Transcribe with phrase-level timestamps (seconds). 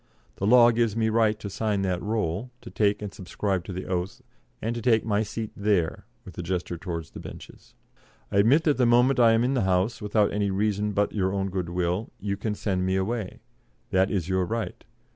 [0.37, 3.85] The law gives me the right to sign that roll, to take and subscribe the
[3.85, 4.19] oath,
[4.59, 7.75] and to take my seat there [with a gesture towards the benches].
[8.31, 11.31] I admit that the moment I am in the House, without any reason but your
[11.31, 13.41] own good will, you can send me away.
[13.91, 14.83] That is your right.